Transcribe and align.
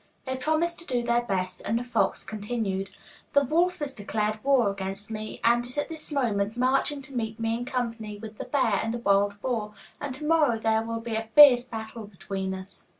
They 0.25 0.35
promised 0.35 0.79
to 0.79 0.85
do 0.87 1.03
their 1.03 1.21
best, 1.21 1.61
and 1.63 1.77
the 1.77 1.83
fox 1.83 2.23
continued, 2.23 2.89
'The 3.33 3.43
wolf 3.45 3.77
has 3.77 3.93
declared 3.93 4.43
war 4.43 4.71
against 4.71 5.11
me, 5.11 5.39
and 5.43 5.63
is 5.63 5.77
at 5.77 5.89
this 5.89 6.11
moment 6.11 6.57
marching 6.57 7.03
to 7.03 7.13
meet 7.15 7.39
me 7.39 7.53
in 7.55 7.65
company 7.65 8.17
with 8.17 8.39
the 8.39 8.45
bear 8.45 8.79
and 8.81 8.95
the 8.95 8.97
wild 8.97 9.39
boar, 9.43 9.73
and 9.99 10.15
to 10.15 10.25
morrow 10.25 10.57
there 10.57 10.81
will 10.81 11.01
be 11.01 11.13
a 11.13 11.29
fierce 11.35 11.65
battle 11.65 12.07
between 12.07 12.55
us. 12.55 12.87